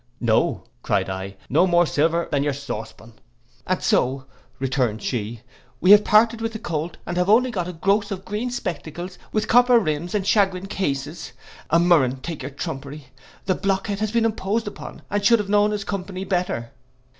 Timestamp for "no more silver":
1.47-2.27